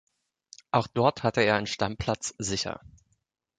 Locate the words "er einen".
1.41-1.67